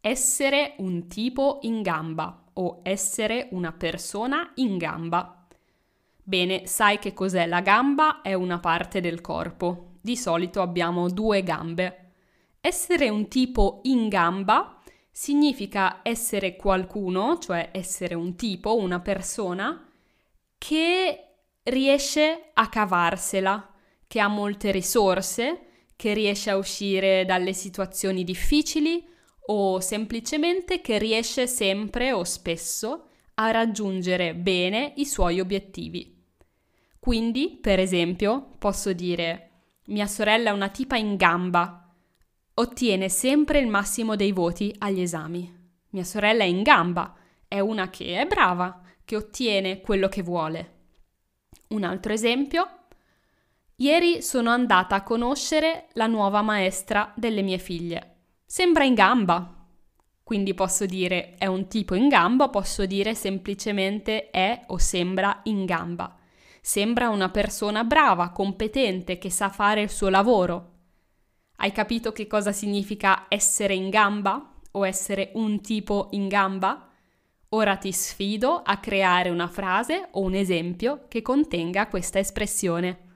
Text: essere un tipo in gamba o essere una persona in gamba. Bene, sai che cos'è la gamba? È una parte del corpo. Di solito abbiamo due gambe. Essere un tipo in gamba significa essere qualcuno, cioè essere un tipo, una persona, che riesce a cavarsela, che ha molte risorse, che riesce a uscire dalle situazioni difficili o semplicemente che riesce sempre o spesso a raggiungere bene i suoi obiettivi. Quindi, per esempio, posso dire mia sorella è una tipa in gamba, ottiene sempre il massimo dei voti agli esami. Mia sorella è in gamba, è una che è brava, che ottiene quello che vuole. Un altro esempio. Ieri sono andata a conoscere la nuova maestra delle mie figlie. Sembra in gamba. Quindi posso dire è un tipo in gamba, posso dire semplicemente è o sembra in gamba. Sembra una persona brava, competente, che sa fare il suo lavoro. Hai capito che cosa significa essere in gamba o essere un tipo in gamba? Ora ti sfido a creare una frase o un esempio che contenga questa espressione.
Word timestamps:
essere 0.00 0.74
un 0.78 1.08
tipo 1.08 1.58
in 1.62 1.82
gamba 1.82 2.44
o 2.54 2.80
essere 2.82 3.48
una 3.52 3.72
persona 3.72 4.52
in 4.56 4.76
gamba. 4.78 5.46
Bene, 6.22 6.66
sai 6.66 6.98
che 6.98 7.12
cos'è 7.12 7.46
la 7.46 7.60
gamba? 7.60 8.22
È 8.22 8.34
una 8.34 8.58
parte 8.60 9.00
del 9.00 9.20
corpo. 9.20 9.96
Di 10.00 10.16
solito 10.16 10.62
abbiamo 10.62 11.08
due 11.10 11.42
gambe. 11.42 12.12
Essere 12.60 13.08
un 13.08 13.28
tipo 13.28 13.80
in 13.84 14.08
gamba 14.08 14.80
significa 15.10 16.00
essere 16.02 16.56
qualcuno, 16.56 17.38
cioè 17.38 17.70
essere 17.72 18.14
un 18.14 18.36
tipo, 18.36 18.76
una 18.76 19.00
persona, 19.00 19.86
che 20.56 21.24
riesce 21.64 22.50
a 22.54 22.68
cavarsela, 22.68 23.72
che 24.06 24.20
ha 24.20 24.28
molte 24.28 24.70
risorse, 24.70 25.66
che 25.96 26.14
riesce 26.14 26.50
a 26.50 26.56
uscire 26.56 27.24
dalle 27.24 27.52
situazioni 27.52 28.24
difficili 28.24 29.06
o 29.46 29.80
semplicemente 29.80 30.80
che 30.80 30.98
riesce 30.98 31.46
sempre 31.46 32.12
o 32.12 32.24
spesso 32.24 33.06
a 33.34 33.50
raggiungere 33.50 34.34
bene 34.34 34.92
i 34.96 35.06
suoi 35.06 35.40
obiettivi. 35.40 36.18
Quindi, 36.98 37.58
per 37.60 37.80
esempio, 37.80 38.50
posso 38.58 38.92
dire 38.92 39.46
mia 39.86 40.06
sorella 40.06 40.50
è 40.50 40.52
una 40.52 40.68
tipa 40.68 40.96
in 40.96 41.16
gamba, 41.16 41.90
ottiene 42.54 43.08
sempre 43.08 43.58
il 43.58 43.66
massimo 43.66 44.14
dei 44.14 44.32
voti 44.32 44.74
agli 44.78 45.00
esami. 45.00 45.58
Mia 45.90 46.04
sorella 46.04 46.44
è 46.44 46.46
in 46.46 46.62
gamba, 46.62 47.16
è 47.48 47.58
una 47.58 47.88
che 47.88 48.20
è 48.20 48.26
brava, 48.26 48.82
che 49.04 49.16
ottiene 49.16 49.80
quello 49.80 50.08
che 50.08 50.22
vuole. 50.22 50.78
Un 51.68 51.82
altro 51.82 52.12
esempio. 52.12 52.68
Ieri 53.76 54.20
sono 54.22 54.50
andata 54.50 54.94
a 54.94 55.02
conoscere 55.02 55.88
la 55.94 56.06
nuova 56.06 56.42
maestra 56.42 57.12
delle 57.16 57.42
mie 57.42 57.58
figlie. 57.58 58.19
Sembra 58.52 58.82
in 58.82 58.94
gamba. 58.94 59.64
Quindi 60.24 60.54
posso 60.54 60.84
dire 60.84 61.36
è 61.38 61.46
un 61.46 61.68
tipo 61.68 61.94
in 61.94 62.08
gamba, 62.08 62.48
posso 62.48 62.84
dire 62.84 63.14
semplicemente 63.14 64.28
è 64.30 64.64
o 64.66 64.76
sembra 64.76 65.38
in 65.44 65.64
gamba. 65.64 66.18
Sembra 66.60 67.10
una 67.10 67.28
persona 67.28 67.84
brava, 67.84 68.30
competente, 68.30 69.18
che 69.18 69.30
sa 69.30 69.50
fare 69.50 69.82
il 69.82 69.88
suo 69.88 70.08
lavoro. 70.08 70.78
Hai 71.58 71.70
capito 71.70 72.10
che 72.10 72.26
cosa 72.26 72.50
significa 72.50 73.26
essere 73.28 73.74
in 73.74 73.88
gamba 73.88 74.56
o 74.72 74.84
essere 74.84 75.30
un 75.34 75.60
tipo 75.60 76.08
in 76.10 76.26
gamba? 76.26 76.88
Ora 77.50 77.76
ti 77.76 77.92
sfido 77.92 78.62
a 78.64 78.78
creare 78.78 79.30
una 79.30 79.46
frase 79.46 80.08
o 80.10 80.22
un 80.22 80.34
esempio 80.34 81.04
che 81.06 81.22
contenga 81.22 81.86
questa 81.86 82.18
espressione. 82.18 83.09